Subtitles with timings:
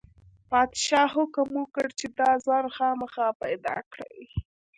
[0.49, 4.19] پادشاه حکم وکړ چې دا ځوان خامخا پیدا کړئ.